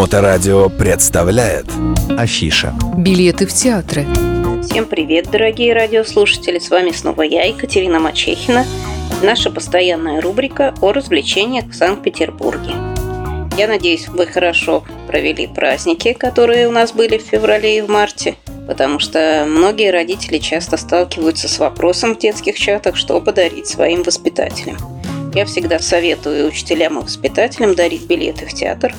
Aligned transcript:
Моторадио 0.00 0.70
представляет 0.70 1.66
Афиша 2.16 2.72
Билеты 2.96 3.44
в 3.44 3.52
театры 3.52 4.06
Всем 4.62 4.86
привет, 4.86 5.30
дорогие 5.30 5.74
радиослушатели! 5.74 6.58
С 6.58 6.70
вами 6.70 6.90
снова 6.90 7.20
я, 7.20 7.44
Екатерина 7.44 8.00
Мачехина. 8.00 8.64
Наша 9.22 9.50
постоянная 9.50 10.22
рубрика 10.22 10.72
о 10.80 10.92
развлечениях 10.92 11.66
в 11.66 11.74
Санкт-Петербурге. 11.74 12.72
Я 13.58 13.68
надеюсь, 13.68 14.08
вы 14.08 14.24
хорошо 14.24 14.84
провели 15.06 15.46
праздники, 15.46 16.14
которые 16.14 16.66
у 16.66 16.72
нас 16.72 16.92
были 16.92 17.18
в 17.18 17.22
феврале 17.22 17.76
и 17.76 17.82
в 17.82 17.90
марте, 17.90 18.36
потому 18.66 19.00
что 19.00 19.44
многие 19.46 19.90
родители 19.90 20.38
часто 20.38 20.78
сталкиваются 20.78 21.46
с 21.46 21.58
вопросом 21.58 22.14
в 22.14 22.18
детских 22.18 22.58
чатах, 22.58 22.96
что 22.96 23.20
подарить 23.20 23.66
своим 23.66 24.02
воспитателям. 24.02 24.78
Я 25.34 25.44
всегда 25.44 25.78
советую 25.78 26.48
учителям 26.48 26.98
и 26.98 27.02
воспитателям 27.02 27.74
дарить 27.74 28.06
билеты 28.06 28.46
в 28.46 28.54
театр. 28.54 28.94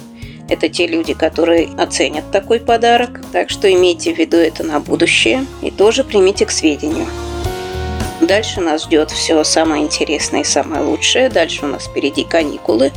Это 0.52 0.68
те 0.68 0.86
люди, 0.86 1.14
которые 1.14 1.70
оценят 1.78 2.30
такой 2.30 2.60
подарок, 2.60 3.22
так 3.32 3.50
что 3.50 3.72
имейте 3.72 4.14
в 4.14 4.18
виду 4.18 4.36
это 4.36 4.66
на 4.66 4.82
будущее 4.82 5.46
и 5.62 5.72
тоже 5.72 6.04
примите 6.04 6.46
к 6.46 6.52
сведению. 6.52 7.08
Дальше 8.20 8.60
нас 8.60 8.84
ждет 8.84 9.12
все 9.12 9.46
самое 9.46 9.82
интересное 9.82 10.42
и 10.42 10.44
самое 10.44 10.84
лучшее. 10.84 11.30
Дальше 11.30 11.64
у 11.64 11.70
нас 11.70 11.86
впереди 11.86 12.26
каникулы. 12.26 12.92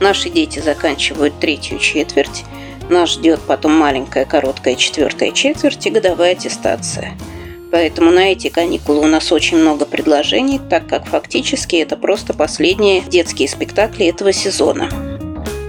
Наши 0.00 0.30
дети 0.30 0.58
заканчивают 0.58 1.38
третью 1.38 1.78
четверть. 1.78 2.44
Нас 2.90 3.10
ждет 3.10 3.40
потом 3.46 3.72
маленькая, 3.72 4.24
короткая 4.24 4.74
четвертая 4.74 5.30
четверть 5.30 5.86
и 5.86 5.90
годовая 5.90 6.32
аттестация. 6.32 7.16
Поэтому 7.70 8.10
на 8.10 8.32
эти 8.32 8.48
каникулы 8.48 8.98
у 8.98 9.06
нас 9.06 9.30
очень 9.30 9.58
много 9.58 9.86
предложений, 9.86 10.60
так 10.68 10.88
как 10.88 11.06
фактически 11.06 11.76
это 11.76 11.96
просто 11.96 12.34
последние 12.34 13.02
детские 13.02 13.48
спектакли 13.48 14.06
этого 14.06 14.32
сезона. 14.32 15.05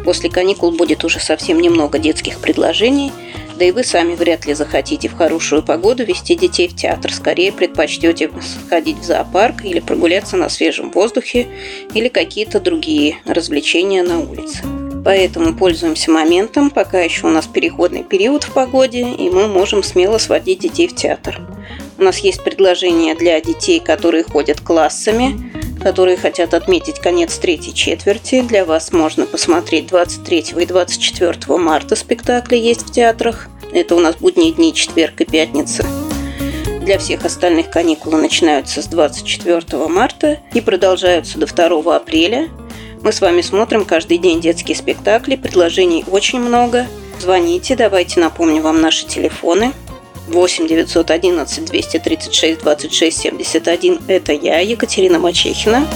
После 0.07 0.29
каникул 0.29 0.71
будет 0.71 1.03
уже 1.03 1.19
совсем 1.19 1.59
немного 1.59 1.99
детских 1.99 2.39
предложений, 2.39 3.11
да 3.59 3.65
и 3.65 3.71
вы 3.71 3.83
сами 3.83 4.15
вряд 4.15 4.45
ли 4.45 4.53
захотите 4.53 5.09
в 5.09 5.17
хорошую 5.17 5.63
погоду 5.63 6.05
вести 6.05 6.33
детей 6.33 6.69
в 6.69 6.77
театр. 6.77 7.11
Скорее 7.11 7.51
предпочтете 7.51 8.31
сходить 8.63 8.99
в 8.99 9.03
зоопарк 9.03 9.65
или 9.65 9.81
прогуляться 9.81 10.37
на 10.37 10.47
свежем 10.47 10.91
воздухе 10.91 11.47
или 11.93 12.07
какие-то 12.07 12.61
другие 12.61 13.17
развлечения 13.25 14.01
на 14.01 14.21
улице. 14.21 14.59
Поэтому 15.03 15.53
пользуемся 15.53 16.09
моментом, 16.09 16.69
пока 16.69 17.01
еще 17.01 17.27
у 17.27 17.29
нас 17.29 17.45
переходный 17.45 18.05
период 18.05 18.45
в 18.45 18.53
погоде, 18.53 19.01
и 19.01 19.29
мы 19.29 19.47
можем 19.47 19.83
смело 19.83 20.19
сводить 20.19 20.59
детей 20.59 20.87
в 20.87 20.95
театр. 20.95 21.41
У 21.97 22.03
нас 22.03 22.19
есть 22.19 22.45
предложения 22.45 23.13
для 23.13 23.41
детей, 23.41 23.81
которые 23.81 24.23
ходят 24.23 24.61
классами, 24.61 25.51
которые 25.87 26.17
хотят 26.17 26.53
отметить 26.53 26.99
конец 26.99 27.37
третьей 27.37 27.73
четверти. 27.73 28.41
Для 28.41 28.65
вас 28.65 28.91
можно 28.91 29.25
посмотреть 29.25 29.87
23 29.87 30.47
и 30.59 30.65
24 30.65 31.57
марта 31.57 31.95
спектакли 31.95 32.57
есть 32.57 32.89
в 32.89 32.91
театрах. 32.91 33.47
Это 33.71 33.95
у 33.95 34.01
нас 34.01 34.17
будние 34.17 34.51
дни, 34.51 34.73
четверг 34.73 35.21
и 35.21 35.23
пятница. 35.23 35.85
Для 36.81 36.99
всех 36.99 37.23
остальных 37.23 37.69
каникулы 37.69 38.17
начинаются 38.17 38.81
с 38.81 38.87
24 38.87 39.87
марта 39.87 40.39
и 40.53 40.59
продолжаются 40.59 41.39
до 41.39 41.45
2 41.45 41.95
апреля. 41.95 42.49
Мы 43.01 43.13
с 43.13 43.21
вами 43.21 43.39
смотрим 43.39 43.85
каждый 43.85 44.17
день 44.17 44.41
детские 44.41 44.75
спектакли, 44.75 45.37
предложений 45.37 46.03
очень 46.11 46.41
много. 46.41 46.85
Звоните, 47.21 47.77
давайте 47.77 48.19
напомню 48.19 48.61
вам 48.61 48.81
наши 48.81 49.05
телефоны– 49.07 49.71
8 50.27 50.67
911 50.67 51.65
236 51.65 52.59
26 52.59 53.17
71– 53.17 53.99
это 54.07 54.33
я, 54.33 54.59
Екатерина 54.59 55.19
Мачехина. 55.19 55.87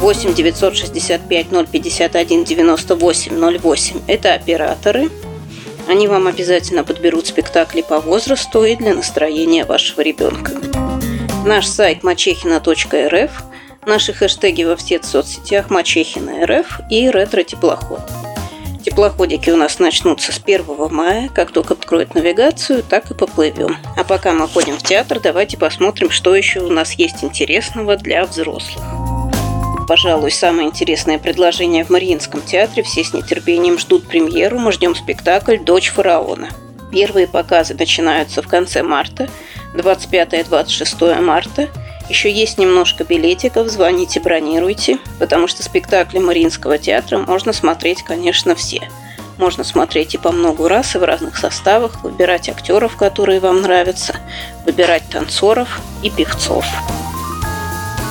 8 0.00 0.34
965 0.34 1.46
051 1.70 2.44
98 2.44 3.58
08– 3.60 4.00
это 4.06 4.34
операторы. 4.34 5.10
Они 5.88 6.08
вам 6.08 6.26
обязательно 6.26 6.84
подберут 6.84 7.26
спектакли 7.26 7.82
по 7.82 8.00
возрасту 8.00 8.64
и 8.64 8.76
для 8.76 8.94
настроения 8.94 9.64
вашего 9.64 10.00
ребенка. 10.00 10.52
Наш 11.44 11.66
сайт 11.66 12.02
мачехина.рф, 12.04 13.42
наши 13.84 14.12
хэштеги 14.12 14.62
во 14.62 14.76
всех 14.76 15.04
соцсетях 15.04 15.70
Мачехина 15.70 16.46
РФ 16.46 16.80
и 16.88 17.10
Ретро 17.10 17.42
Теплоход. 17.42 18.00
Теплоходики 18.92 19.48
у 19.48 19.56
нас 19.56 19.78
начнутся 19.78 20.32
с 20.32 20.38
1 20.44 20.66
мая. 20.90 21.30
Как 21.34 21.50
только 21.50 21.72
откроют 21.72 22.14
навигацию, 22.14 22.82
так 22.82 23.10
и 23.10 23.14
поплывем. 23.14 23.78
А 23.96 24.04
пока 24.04 24.34
мы 24.34 24.46
ходим 24.46 24.76
в 24.76 24.82
театр, 24.82 25.18
давайте 25.18 25.56
посмотрим, 25.56 26.10
что 26.10 26.36
еще 26.36 26.60
у 26.60 26.70
нас 26.70 26.92
есть 26.92 27.24
интересного 27.24 27.96
для 27.96 28.22
взрослых. 28.26 28.84
Пожалуй, 29.88 30.30
самое 30.30 30.68
интересное 30.68 31.18
предложение 31.18 31.86
в 31.86 31.88
Мариинском 31.88 32.42
театре. 32.42 32.82
Все 32.82 33.02
с 33.02 33.14
нетерпением 33.14 33.78
ждут 33.78 34.06
премьеру. 34.06 34.58
Мы 34.58 34.72
ждем 34.72 34.94
спектакль 34.94 35.56
«Дочь 35.56 35.88
фараона». 35.88 36.50
Первые 36.92 37.26
показы 37.26 37.72
начинаются 37.72 38.42
в 38.42 38.46
конце 38.46 38.82
марта, 38.82 39.30
25-26 39.74 41.18
марта– 41.22 41.70
еще 42.12 42.30
есть 42.30 42.58
немножко 42.58 43.04
билетиков, 43.04 43.68
звоните, 43.68 44.20
бронируйте, 44.20 44.98
потому 45.18 45.46
что 45.46 45.62
спектакли 45.62 46.18
Мариинского 46.18 46.76
театра 46.76 47.16
можно 47.16 47.54
смотреть, 47.54 48.02
конечно, 48.02 48.54
все. 48.54 48.86
Можно 49.38 49.64
смотреть 49.64 50.12
и 50.14 50.18
по 50.18 50.30
много 50.30 50.68
раз, 50.68 50.94
и 50.94 50.98
в 50.98 51.04
разных 51.04 51.38
составах, 51.38 52.04
выбирать 52.04 52.50
актеров, 52.50 52.98
которые 52.98 53.40
вам 53.40 53.62
нравятся, 53.62 54.16
выбирать 54.66 55.04
танцоров 55.10 55.80
и 56.02 56.10
певцов. 56.10 56.66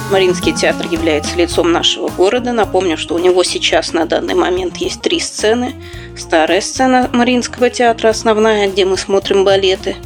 Мариинский 0.09 0.51
театр 0.51 0.87
является 0.89 1.35
лицом 1.37 1.71
нашего 1.71 2.09
города. 2.09 2.53
Напомню, 2.53 2.97
что 2.97 3.13
у 3.13 3.19
него 3.19 3.43
сейчас 3.43 3.93
на 3.93 4.05
данный 4.05 4.33
момент 4.33 4.77
есть 4.77 5.01
три 5.01 5.19
сцены. 5.19 5.75
Старая 6.17 6.59
сцена 6.59 7.07
Мариинского 7.13 7.69
театра, 7.69 8.09
основная, 8.09 8.67
где 8.67 8.83
мы 8.83 8.97
смотрим 8.97 9.45
балеты– 9.45 9.95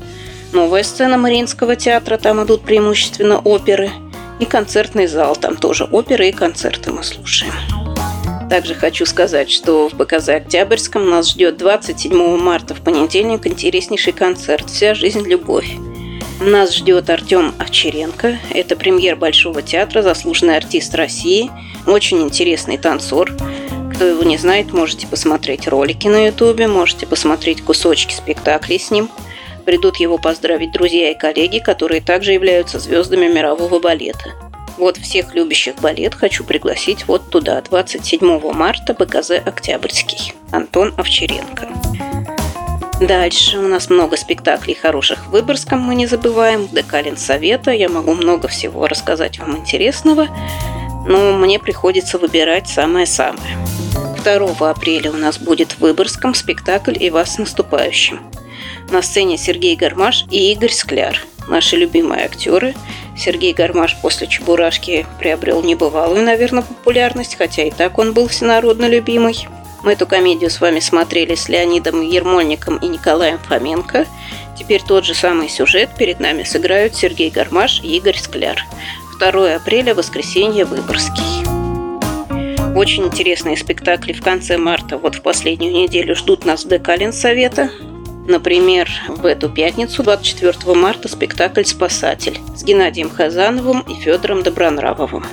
Новая 0.56 0.84
сцена 0.84 1.18
Мариинского 1.18 1.76
театра, 1.76 2.16
там 2.16 2.42
идут 2.42 2.62
преимущественно 2.62 3.40
оперы. 3.40 3.92
И 4.40 4.46
концертный 4.46 5.06
зал, 5.06 5.36
там 5.36 5.58
тоже 5.58 5.84
оперы 5.84 6.30
и 6.30 6.32
концерты 6.32 6.94
мы 6.94 7.04
слушаем. 7.04 7.52
Также 8.50 8.74
хочу 8.74 9.06
сказать, 9.06 9.52
что 9.52 9.90
в 9.90 9.96
БКЗ 9.96 10.30
Октябрьском 10.30 11.10
нас 11.10 11.32
ждет 11.32 11.58
27 11.58 12.38
марта 12.38 12.74
в 12.74 12.80
понедельник 12.80 13.46
интереснейший 13.46 14.14
концерт 14.14 14.70
«Вся 14.70 14.94
жизнь– 14.94 15.24
любовь». 15.28 15.76
Нас 16.40 16.74
ждет 16.74 17.10
Артем 17.10 17.54
Овчаренко. 17.60 18.40
Это 18.52 18.78
премьер 18.78 19.18
Большого 19.18 19.62
театра, 19.62 20.04
заслуженный 20.04 20.56
артист 20.56 20.96
России, 20.96 21.52
очень 21.86 22.22
интересный 22.22 22.78
танцор. 22.78 23.30
Кто 23.94 24.06
его 24.06 24.24
не 24.24 24.38
знает, 24.38 24.72
можете 24.72 25.06
посмотреть 25.06 25.68
ролики 25.68 26.08
на 26.08 26.28
ютубе, 26.28 26.70
можете 26.70 27.06
посмотреть 27.06 27.62
кусочки 27.62 28.14
спектаклей 28.14 28.80
с 28.80 28.90
ним– 28.90 29.10
Придут 29.66 29.98
его 29.98 30.18
поздравить 30.18 30.72
друзья 30.72 31.12
и 31.12 31.18
коллеги, 31.18 31.60
которые 31.60 32.02
также 32.02 32.34
являются 32.34 32.80
звездами 32.80 33.28
мирового 33.28 33.80
балета. 33.80 34.34
Вот 34.78 34.98
всех 34.98 35.34
любящих 35.34 35.76
балет 35.78 36.14
хочу 36.14 36.44
пригласить 36.44 37.08
вот 37.08 37.30
туда, 37.30 37.62
27 37.62 38.54
марта, 38.54 38.94
БКЗ 38.94 39.32
«Октябрьский». 39.46 40.34
Антон 40.52 40.94
Овчаренко. 40.98 41.68
Дальше 43.02 43.58
у 43.58 43.68
нас 43.68 43.90
много 43.90 44.18
спектаклей 44.18 44.76
хороших 44.76 45.26
в 45.26 45.32
Выборгском, 45.32 45.80
мы 45.82 45.96
не 45.96 46.06
забываем. 46.06 46.68
ДК 46.72 47.18
Совета 47.18 47.72
я 47.72 47.90
могу 47.90 48.14
много 48.14 48.48
всего 48.48 48.88
рассказать 48.88 49.40
вам 49.40 49.58
интересного, 49.58 50.28
но 51.08 51.34
мне 51.34 51.58
приходится 51.58 52.18
выбирать 52.18 52.68
самое-самое. 52.68 53.58
2 54.24 54.70
апреля 54.70 55.12
у 55.12 55.18
нас 55.18 55.38
будет 55.38 55.74
в 55.74 55.80
Выборгском 55.80 56.34
спектакль 56.36 56.96
«И 57.00 57.10
вас 57.10 57.36
с 57.36 57.38
наступающим». 57.38 58.22
На 58.90 59.02
сцене 59.02 59.38
Сергей 59.38 59.76
Гармаш 59.76 60.26
и 60.30 60.52
Игорь 60.52 60.72
Скляр. 60.72 61.22
Наши 61.48 61.76
любимые 61.76 62.26
актеры. 62.26 62.74
Сергей 63.18 63.54
Гармаш 63.54 63.96
после 64.02 64.28
«Чебурашки» 64.28 65.06
приобрел 65.20 65.62
небывалую, 65.62 66.24
наверное, 66.24 66.64
популярность, 66.64 67.36
хотя 67.36 67.64
и 67.64 67.72
так 67.72 67.98
он 67.98 68.14
был 68.14 68.28
всенародно 68.28 68.88
любимый. 68.88 69.48
Мы 69.84 69.94
эту 69.94 70.08
комедию 70.08 70.50
с 70.50 70.60
вами 70.60 70.80
смотрели 70.80 71.36
с 71.36 71.48
Леонидом 71.48 72.02
Ермольником 72.02 72.78
и 72.78 72.88
Николаем 72.88 73.38
Фоменко. 73.38 74.08
Теперь 74.58 74.82
тот 74.82 75.06
же 75.06 75.14
самый 75.14 75.48
сюжет 75.48 75.92
перед 75.98 76.20
нами 76.20 76.44
сыграют 76.44 76.96
Сергей 76.96 77.30
Гармаш 77.30 77.82
и 77.84 77.98
Игорь 77.98 78.18
Скляр. 78.18 78.58
2 79.20 79.56
апреля, 79.56 79.94
воскресенье, 79.94 80.66
Выборгский. 80.66 81.46
Очень 82.76 83.06
интересные 83.06 83.56
спектакли 83.56 84.12
в 84.12 84.22
конце 84.22 84.58
марта, 84.58 84.98
вот 84.98 85.16
в 85.16 85.22
последнюю 85.22 85.74
неделю 85.74 86.16
ждут 86.16 86.46
нас 86.46 86.66
в 86.66 86.68
ДК 86.68 86.98
Ленсовета. 86.98 87.70
Например, 88.28 88.90
в 89.08 89.26
эту 89.26 89.50
пятницу, 89.50 90.02
24 90.02 90.76
марта, 90.76 91.08
спектакль 91.08 91.64
«Спасатель» 91.64 92.40
с 92.56 92.64
Геннадием 92.64 93.10
Хазановым 93.10 93.82
и 93.82 93.94
Федором 93.94 94.42
Добронравовым. 94.42 95.24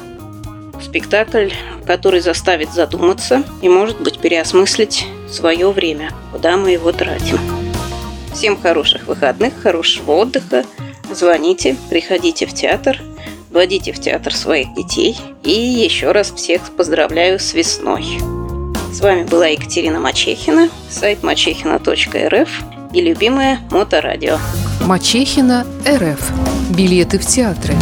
Спектакль, 0.82 1.50
который 1.86 2.20
заставит 2.20 2.70
задуматься 2.72 3.44
и, 3.62 3.68
может 3.68 4.02
быть, 4.02 4.18
переосмыслить 4.18 5.06
свое 5.30 5.70
время, 5.70 6.12
куда 6.32 6.58
мы 6.58 6.72
его 6.72 6.92
тратим. 6.92 7.38
Всем 8.34 8.60
хороших 8.60 9.06
выходных, 9.06 9.54
хорошего 9.62 10.12
отдыха. 10.12 10.64
Звоните, 11.10 11.76
приходите 11.88 12.44
в 12.44 12.52
театр, 12.52 13.00
водите 13.50 13.92
в 13.92 14.00
театр 14.00 14.34
своих 14.34 14.74
детей. 14.74 15.16
И 15.42 15.50
еще 15.50 16.12
раз 16.12 16.30
всех 16.30 16.62
поздравляю 16.76 17.38
с 17.38 17.54
весной. 17.54 18.04
С 18.92 19.00
вами 19.00 19.22
была 19.24 19.46
Екатерина 19.46 19.98
Мачехина, 19.98 20.68
сайт 20.90 21.22
мачехина.рф 21.22 22.71
и 22.92 23.00
любимое 23.00 23.58
Моторадио. 23.70 24.38
Мачехина 24.84 25.66
РФ. 25.86 26.32
Билеты 26.70 27.18
в 27.18 27.26
театры. 27.26 27.74